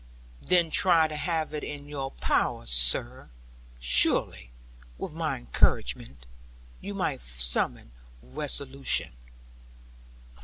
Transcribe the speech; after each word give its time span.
'Then 0.47 0.71
try 0.71 1.07
to 1.07 1.15
have 1.15 1.53
it 1.53 1.63
in 1.63 1.87
your 1.87 2.09
power, 2.09 2.65
sir. 2.65 3.29
Surely, 3.79 4.49
with 4.97 5.13
my 5.13 5.37
encouragement, 5.37 6.25
you 6.79 6.95
might 6.95 7.21
summon 7.21 7.91
resolution.' 8.23 9.13